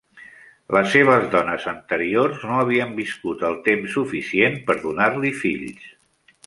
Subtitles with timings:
[0.75, 5.91] Les seves dones anteriors no havien viscut el temps suficient per donar-li fills.